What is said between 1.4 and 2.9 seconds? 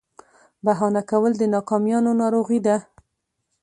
ناکامیانو ناروغي ده.